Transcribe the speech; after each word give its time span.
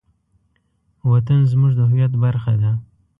وطن 1.11 1.39
زموږ 1.51 1.71
د 1.75 1.79
هویت 1.89 2.13
برخه 2.23 2.53
ده. 2.61 2.71